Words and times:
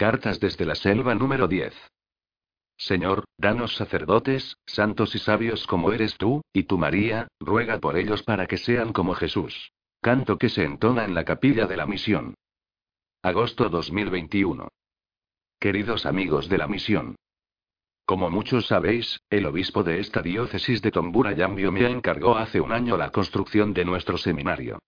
Cartas 0.00 0.40
desde 0.40 0.64
la 0.64 0.76
selva 0.76 1.14
número 1.14 1.46
10. 1.46 1.74
Señor, 2.78 3.24
danos 3.36 3.76
sacerdotes, 3.76 4.56
santos 4.64 5.14
y 5.14 5.18
sabios 5.18 5.66
como 5.66 5.92
eres 5.92 6.16
tú, 6.16 6.40
y 6.54 6.62
tú 6.62 6.78
María, 6.78 7.28
ruega 7.38 7.78
por 7.80 7.98
ellos 7.98 8.22
para 8.22 8.46
que 8.46 8.56
sean 8.56 8.94
como 8.94 9.12
Jesús. 9.12 9.72
Canto 10.00 10.38
que 10.38 10.48
se 10.48 10.64
entona 10.64 11.04
en 11.04 11.14
la 11.14 11.26
capilla 11.26 11.66
de 11.66 11.76
la 11.76 11.84
misión. 11.84 12.32
Agosto 13.20 13.68
2021. 13.68 14.68
Queridos 15.58 16.06
amigos 16.06 16.48
de 16.48 16.56
la 16.56 16.66
misión. 16.66 17.16
Como 18.06 18.30
muchos 18.30 18.68
sabéis, 18.68 19.20
el 19.28 19.44
obispo 19.44 19.82
de 19.82 20.00
esta 20.00 20.22
diócesis 20.22 20.80
de 20.80 20.92
Tombura 20.92 21.34
Yambio 21.34 21.72
me 21.72 21.86
encargó 21.90 22.38
hace 22.38 22.62
un 22.62 22.72
año 22.72 22.96
la 22.96 23.10
construcción 23.10 23.74
de 23.74 23.84
nuestro 23.84 24.16
seminario. 24.16 24.78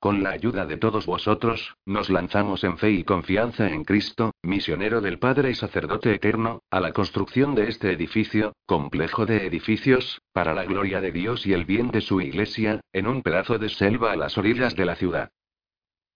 Con 0.00 0.22
la 0.22 0.30
ayuda 0.30 0.64
de 0.64 0.78
todos 0.78 1.04
vosotros, 1.04 1.76
nos 1.84 2.08
lanzamos 2.08 2.64
en 2.64 2.78
fe 2.78 2.90
y 2.90 3.04
confianza 3.04 3.68
en 3.68 3.84
Cristo, 3.84 4.32
misionero 4.42 5.02
del 5.02 5.18
Padre 5.18 5.50
y 5.50 5.54
sacerdote 5.54 6.14
eterno, 6.14 6.62
a 6.70 6.80
la 6.80 6.94
construcción 6.94 7.54
de 7.54 7.68
este 7.68 7.92
edificio, 7.92 8.54
complejo 8.64 9.26
de 9.26 9.46
edificios, 9.46 10.22
para 10.32 10.54
la 10.54 10.64
gloria 10.64 11.02
de 11.02 11.12
Dios 11.12 11.46
y 11.46 11.52
el 11.52 11.66
bien 11.66 11.90
de 11.90 12.00
su 12.00 12.22
iglesia, 12.22 12.80
en 12.94 13.06
un 13.06 13.20
pedazo 13.20 13.58
de 13.58 13.68
selva 13.68 14.12
a 14.12 14.16
las 14.16 14.38
orillas 14.38 14.74
de 14.74 14.86
la 14.86 14.94
ciudad. 14.94 15.28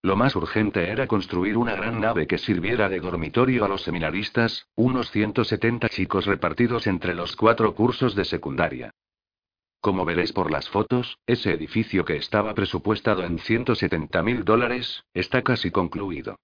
Lo 0.01 0.17
más 0.17 0.35
urgente 0.35 0.89
era 0.89 1.07
construir 1.07 1.59
una 1.59 1.77
gran 1.77 2.01
nave 2.01 2.27
que 2.27 2.39
sirviera 2.39 2.89
de 2.89 3.01
dormitorio 3.01 3.67
a 3.67 3.69
los 3.69 3.83
seminaristas, 3.83 4.67
unos 4.77 5.11
170 5.11 5.91
chicos 5.91 6.25
repartidos 6.25 6.87
entre 6.87 7.15
los 7.15 7.37
cuatro 7.37 7.75
cursos 7.75 8.15
de 8.15 8.25
secundaria. 8.25 8.95
Como 9.85 10.07
veréis 10.07 10.33
por 10.33 10.51
las 10.51 10.71
fotos, 10.71 11.19
ese 11.27 11.53
edificio 11.53 12.07
que 12.07 12.17
estaba 12.17 12.55
presupuestado 12.55 13.23
en 13.23 13.39
170 13.39 14.23
mil 14.23 14.43
dólares, 14.43 15.05
está 15.13 15.43
casi 15.43 15.71
concluido. 15.71 16.39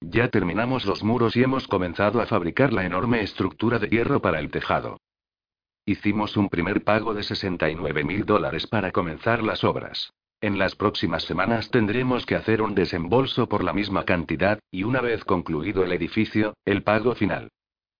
Ya 0.00 0.28
terminamos 0.28 0.86
los 0.86 1.04
muros 1.04 1.36
y 1.36 1.42
hemos 1.42 1.68
comenzado 1.68 2.22
a 2.22 2.26
fabricar 2.26 2.72
la 2.72 2.86
enorme 2.86 3.20
estructura 3.20 3.78
de 3.78 3.90
hierro 3.90 4.22
para 4.22 4.40
el 4.40 4.50
tejado. 4.50 4.96
Hicimos 5.84 6.38
un 6.38 6.48
primer 6.48 6.84
pago 6.84 7.12
de 7.12 7.22
69 7.22 8.02
mil 8.02 8.24
dólares 8.24 8.66
para 8.66 8.92
comenzar 8.92 9.42
las 9.42 9.62
obras. 9.62 10.14
En 10.40 10.58
las 10.58 10.74
próximas 10.74 11.24
semanas 11.24 11.70
tendremos 11.70 12.24
que 12.24 12.34
hacer 12.34 12.62
un 12.62 12.74
desembolso 12.74 13.46
por 13.46 13.62
la 13.62 13.74
misma 13.74 14.06
cantidad, 14.06 14.58
y 14.70 14.84
una 14.84 15.02
vez 15.02 15.22
concluido 15.22 15.84
el 15.84 15.92
edificio, 15.92 16.54
el 16.64 16.82
pago 16.82 17.14
final. 17.14 17.50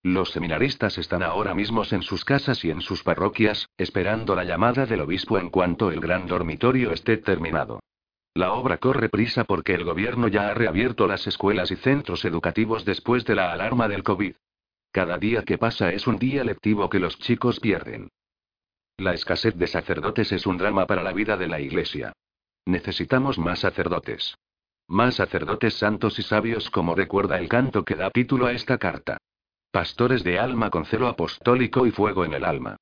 Los 0.07 0.31
seminaristas 0.31 0.97
están 0.97 1.21
ahora 1.21 1.53
mismos 1.53 1.91
en 1.91 2.01
sus 2.01 2.23
casas 2.23 2.63
y 2.63 2.71
en 2.71 2.79
sus 2.79 3.03
parroquias, 3.03 3.67
esperando 3.77 4.35
la 4.35 4.45
llamada 4.45 4.85
del 4.85 5.01
obispo 5.01 5.37
en 5.37 5.49
cuanto 5.49 5.91
el 5.91 5.99
gran 5.99 6.27
dormitorio 6.27 6.93
esté 6.93 7.17
terminado. 7.17 7.81
La 8.33 8.53
obra 8.53 8.77
corre 8.77 9.09
prisa 9.09 9.43
porque 9.43 9.73
el 9.73 9.83
gobierno 9.83 10.29
ya 10.29 10.47
ha 10.47 10.53
reabierto 10.53 11.07
las 11.07 11.27
escuelas 11.27 11.71
y 11.71 11.75
centros 11.75 12.23
educativos 12.23 12.85
después 12.85 13.25
de 13.25 13.35
la 13.35 13.51
alarma 13.51 13.89
del 13.89 14.03
COVID. 14.03 14.33
Cada 14.93 15.17
día 15.17 15.43
que 15.43 15.57
pasa 15.57 15.91
es 15.91 16.07
un 16.07 16.17
día 16.17 16.45
lectivo 16.45 16.89
que 16.89 16.99
los 16.99 17.19
chicos 17.19 17.59
pierden. 17.59 18.07
La 18.95 19.13
escasez 19.13 19.55
de 19.57 19.67
sacerdotes 19.67 20.31
es 20.31 20.47
un 20.47 20.57
drama 20.57 20.87
para 20.87 21.03
la 21.03 21.11
vida 21.11 21.35
de 21.35 21.47
la 21.47 21.59
Iglesia. 21.59 22.13
Necesitamos 22.65 23.37
más 23.37 23.59
sacerdotes. 23.59 24.37
Más 24.87 25.15
sacerdotes 25.15 25.73
santos 25.73 26.17
y 26.17 26.23
sabios 26.23 26.69
como 26.69 26.95
recuerda 26.95 27.37
el 27.39 27.49
canto 27.49 27.83
que 27.83 27.95
da 27.95 28.09
título 28.09 28.45
a 28.45 28.53
esta 28.53 28.77
carta. 28.77 29.17
Pastores 29.77 30.23
de 30.23 30.39
alma 30.39 30.71
con 30.71 30.85
celo 30.87 31.07
apostólico 31.07 31.85
y 31.85 31.91
fuego 31.91 32.25
en 32.25 32.33
el 32.33 32.45
alma. 32.45 32.77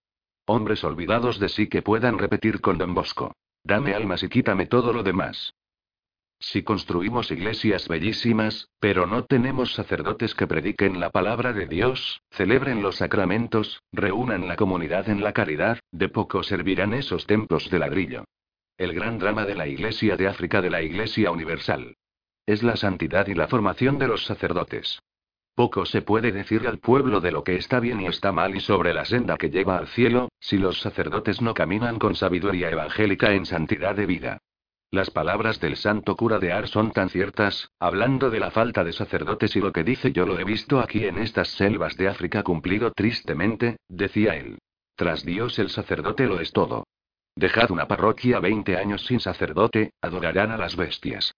Hombres 0.46 0.82
olvidados 0.86 1.42
de 1.42 1.50
sí 1.50 1.68
que 1.68 1.82
puedan 1.82 2.18
repetir 2.18 2.62
con 2.62 2.78
Don 2.78 2.94
Bosco. 2.94 3.36
Dame 3.66 3.94
almas 3.94 4.24
y 4.24 4.30
quítame 4.30 4.66
todo 4.66 4.94
lo 4.94 5.04
demás. 5.04 5.54
Si 6.40 6.64
construimos 6.64 7.32
iglesias 7.32 7.90
bellísimas, 7.90 8.70
pero 8.80 9.08
no 9.08 9.26
tenemos 9.26 9.74
sacerdotes 9.74 10.34
que 10.36 10.48
prediquen 10.48 11.02
la 11.02 11.10
palabra 11.10 11.52
de 11.52 11.66
Dios, 11.66 12.22
celebren 12.32 12.82
los 12.82 12.96
sacramentos, 12.96 13.84
reúnan 13.92 14.48
la 14.48 14.56
comunidad 14.56 15.10
en 15.10 15.22
la 15.22 15.34
caridad, 15.34 15.80
de 15.92 16.08
poco 16.08 16.44
servirán 16.44 16.94
esos 16.94 17.26
templos 17.26 17.70
de 17.70 17.80
ladrillo. 17.80 18.24
El 18.78 18.94
gran 18.94 19.20
drama 19.20 19.44
de 19.44 19.56
la 19.56 19.68
Iglesia 19.68 20.16
de 20.16 20.30
África 20.30 20.62
de 20.62 20.70
la 20.70 20.82
Iglesia 20.82 21.30
Universal. 21.30 21.98
Es 22.46 22.64
la 22.64 22.78
santidad 22.78 23.28
y 23.28 23.34
la 23.34 23.50
formación 23.50 24.00
de 24.00 24.08
los 24.08 24.24
sacerdotes. 24.24 25.02
Poco 25.56 25.86
se 25.86 26.02
puede 26.02 26.34
decir 26.34 26.68
al 26.68 26.80
pueblo 26.80 27.22
de 27.22 27.32
lo 27.32 27.46
que 27.46 27.56
está 27.56 27.80
bien 27.80 28.02
y 28.02 28.08
está 28.08 28.34
mal 28.34 28.56
y 28.56 28.60
sobre 28.60 28.94
la 28.94 29.06
senda 29.06 29.38
que 29.38 29.50
lleva 29.50 29.78
al 29.78 29.88
cielo, 29.88 30.28
si 30.38 30.58
los 30.58 30.82
sacerdotes 30.82 31.42
no 31.42 31.54
caminan 31.54 31.98
con 31.98 32.14
sabiduría 32.14 32.70
evangélica 32.70 33.32
en 33.32 33.46
santidad 33.46 33.96
de 33.96 34.06
vida. 34.06 34.38
Las 34.92 35.12
palabras 35.12 35.62
del 35.62 35.78
santo 35.78 36.18
cura 36.18 36.40
de 36.40 36.52
Ar 36.52 36.68
son 36.68 36.92
tan 36.92 37.10
ciertas, 37.10 37.70
hablando 37.80 38.30
de 38.30 38.42
la 38.42 38.52
falta 38.52 38.84
de 38.84 38.92
sacerdotes 38.92 39.56
y 39.56 39.62
lo 39.62 39.72
que 39.72 39.86
dice 39.86 40.12
yo 40.12 40.26
lo 40.26 40.38
he 40.38 40.44
visto 40.44 40.82
aquí 40.82 41.06
en 41.06 41.20
estas 41.20 41.48
selvas 41.50 41.96
de 41.96 42.10
África 42.10 42.44
cumplido 42.44 42.92
tristemente, 42.92 43.78
decía 43.88 44.36
él. 44.36 44.58
Tras 44.96 45.24
Dios 45.24 45.58
el 45.58 45.70
sacerdote 45.70 46.28
lo 46.28 46.42
es 46.42 46.52
todo. 46.52 46.86
Dejad 47.34 47.72
una 47.72 47.88
parroquia 47.88 48.42
20 48.42 48.76
años 48.76 49.06
sin 49.06 49.22
sacerdote, 49.22 49.92
adorarán 50.02 50.52
a 50.52 50.58
las 50.58 50.76
bestias. 50.76 51.34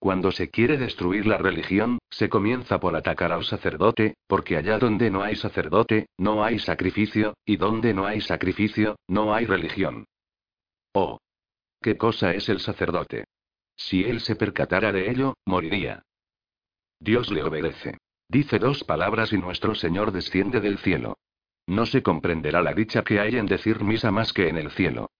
Cuando 0.00 0.32
se 0.32 0.48
quiere 0.48 0.78
destruir 0.78 1.26
la 1.26 1.36
religión, 1.36 1.98
se 2.08 2.30
comienza 2.30 2.80
por 2.80 2.96
atacar 2.96 3.32
al 3.32 3.44
sacerdote, 3.44 4.14
porque 4.26 4.56
allá 4.56 4.78
donde 4.78 5.10
no 5.10 5.22
hay 5.22 5.36
sacerdote, 5.36 6.06
no 6.16 6.42
hay 6.42 6.58
sacrificio, 6.58 7.34
y 7.44 7.58
donde 7.58 7.92
no 7.92 8.06
hay 8.06 8.22
sacrificio, 8.22 8.96
no 9.06 9.34
hay 9.34 9.44
religión. 9.44 10.06
Oh. 10.94 11.18
¿Qué 11.82 11.98
cosa 11.98 12.32
es 12.32 12.48
el 12.48 12.60
sacerdote? 12.60 13.26
Si 13.76 14.02
él 14.02 14.20
se 14.20 14.36
percatara 14.36 14.90
de 14.90 15.10
ello, 15.10 15.34
moriría. 15.44 16.02
Dios 16.98 17.30
le 17.30 17.42
obedece. 17.42 17.98
Dice 18.26 18.58
dos 18.58 18.84
palabras 18.84 19.34
y 19.34 19.38
nuestro 19.38 19.74
Señor 19.74 20.12
desciende 20.12 20.60
del 20.60 20.78
cielo. 20.78 21.18
No 21.66 21.84
se 21.84 22.02
comprenderá 22.02 22.62
la 22.62 22.72
dicha 22.72 23.02
que 23.02 23.20
hay 23.20 23.36
en 23.36 23.44
decir 23.44 23.82
misa 23.82 24.10
más 24.10 24.32
que 24.32 24.48
en 24.48 24.56
el 24.56 24.70
cielo. 24.70 25.10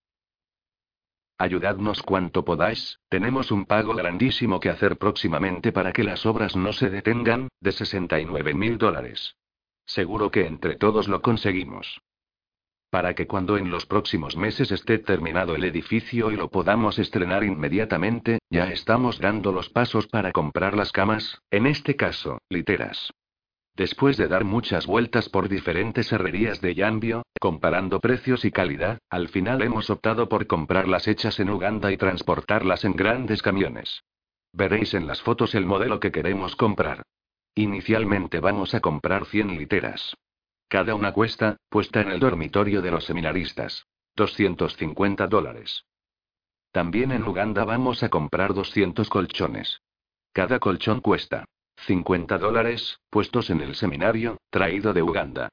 Ayudadnos 1.40 2.02
cuanto 2.02 2.44
podáis, 2.44 3.00
tenemos 3.08 3.50
un 3.50 3.64
pago 3.64 3.94
grandísimo 3.94 4.60
que 4.60 4.68
hacer 4.68 4.98
próximamente 4.98 5.72
para 5.72 5.90
que 5.94 6.04
las 6.04 6.26
obras 6.26 6.54
no 6.54 6.74
se 6.74 6.90
detengan, 6.90 7.48
de 7.62 7.72
69 7.72 8.52
mil 8.52 8.76
dólares. 8.76 9.36
Seguro 9.86 10.30
que 10.30 10.46
entre 10.46 10.76
todos 10.76 11.08
lo 11.08 11.22
conseguimos. 11.22 12.02
Para 12.90 13.14
que 13.14 13.26
cuando 13.26 13.56
en 13.56 13.70
los 13.70 13.86
próximos 13.86 14.36
meses 14.36 14.70
esté 14.70 14.98
terminado 14.98 15.54
el 15.54 15.64
edificio 15.64 16.30
y 16.30 16.36
lo 16.36 16.50
podamos 16.50 16.98
estrenar 16.98 17.42
inmediatamente, 17.42 18.40
ya 18.50 18.70
estamos 18.70 19.18
dando 19.18 19.50
los 19.50 19.70
pasos 19.70 20.08
para 20.08 20.32
comprar 20.32 20.76
las 20.76 20.92
camas, 20.92 21.40
en 21.50 21.66
este 21.66 21.96
caso, 21.96 22.42
literas. 22.50 23.14
Después 23.76 24.16
de 24.16 24.28
dar 24.28 24.44
muchas 24.44 24.86
vueltas 24.86 25.28
por 25.28 25.48
diferentes 25.48 26.12
herrerías 26.12 26.60
de 26.60 26.75
Yambio, 26.75 27.22
comparando 27.41 28.00
precios 28.00 28.44
y 28.44 28.50
calidad, 28.50 28.98
al 29.08 29.28
final 29.28 29.62
hemos 29.62 29.91
optado 29.91 30.28
por 30.28 30.47
comprarlas 30.47 31.08
hechas 31.08 31.41
en 31.41 31.50
Uganda 31.50 31.92
y 31.92 31.97
transportarlas 31.97 32.84
en 32.84 32.94
grandes 32.94 33.42
camiones. 33.42 34.03
Veréis 34.53 34.94
en 34.94 35.06
las 35.06 35.22
fotos 35.22 35.54
el 35.54 35.64
modelo 35.64 36.00
que 36.00 36.10
queremos 36.10 36.56
comprar. 36.56 37.03
Inicialmente 37.54 38.41
vamos 38.41 38.75
a 38.75 38.80
comprar 38.80 39.26
100 39.26 39.56
literas. 39.56 40.16
Cada 40.69 40.94
una 40.94 41.12
cuesta, 41.12 41.56
puesta 41.69 42.00
en 42.00 42.10
el 42.10 42.20
dormitorio 42.20 42.82
de 42.82 42.91
los 42.91 43.04
seminaristas. 43.04 43.86
250 44.16 45.26
dólares. 45.28 45.84
También 46.72 47.12
en 47.12 47.25
Uganda 47.25 47.64
vamos 47.64 48.03
a 48.03 48.09
comprar 48.09 48.54
200 48.54 49.09
colchones. 49.09 49.80
Cada 50.32 50.59
colchón 50.59 51.00
cuesta 51.00 51.44
50 51.86 52.38
dólares, 52.38 53.00
puestos 53.10 53.50
en 53.50 53.60
el 53.60 53.74
seminario, 53.74 54.38
traído 54.50 54.92
de 54.92 55.02
Uganda. 55.02 55.48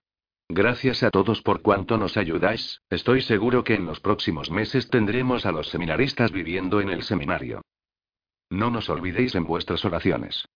Gracias 0.49 1.03
a 1.03 1.09
todos 1.09 1.41
por 1.41 1.61
cuanto 1.61 1.97
nos 1.97 2.15
ayudáis, 2.15 2.81
estoy 2.89 3.21
seguro 3.21 3.63
que 3.63 3.75
en 3.75 3.85
los 3.85 3.99
próximos 3.99 4.49
meses 4.49 4.89
tendremos 4.89 5.45
a 5.45 5.51
los 5.51 5.67
seminaristas 5.67 6.31
viviendo 6.31 6.79
en 6.79 6.89
el 6.89 7.03
seminario. 7.03 7.61
No 8.49 8.71
nos 8.71 8.89
olvidéis 8.89 9.35
en 9.35 9.43
vuestras 9.43 9.83
oraciones. 9.83 10.47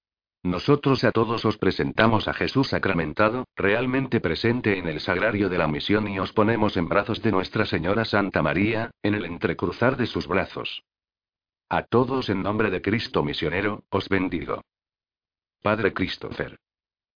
Nosotros 0.44 1.04
a 1.04 1.12
todos 1.12 1.46
os 1.46 1.58
presentamos 1.58 2.28
a 2.28 2.34
Jesús 2.34 2.70
sacramentado, 2.70 3.46
realmente 3.56 4.20
presente 4.20 4.80
en 4.80 4.88
el 4.88 5.00
sagrario 5.00 5.50
de 5.50 5.58
la 5.58 5.68
misión 5.68 6.08
y 6.08 6.20
os 6.20 6.34
ponemos 6.34 6.78
en 6.78 6.88
brazos 6.88 7.22
de 7.22 7.32
Nuestra 7.32 7.66
Señora 7.66 8.06
Santa 8.06 8.42
María, 8.42 8.92
en 9.04 9.14
el 9.14 9.26
entrecruzar 9.26 9.98
de 9.98 10.08
sus 10.08 10.26
brazos. 10.26 10.84
A 11.70 11.84
todos 11.84 12.30
en 12.30 12.42
nombre 12.42 12.72
de 12.72 12.82
Cristo 12.82 13.24
misionero, 13.24 13.84
os 13.90 14.10
bendigo. 14.10 14.62
Padre 15.62 15.92
Christopher. 15.94 16.61